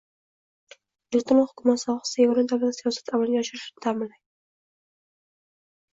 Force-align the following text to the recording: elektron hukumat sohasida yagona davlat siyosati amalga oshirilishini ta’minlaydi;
elektron 1.17 1.41
hukumat 1.41 1.83
sohasida 1.83 2.25
yagona 2.25 2.47
davlat 2.53 2.79
siyosati 2.79 3.15
amalga 3.19 3.43
oshirilishini 3.45 3.87
ta’minlaydi; 3.87 4.23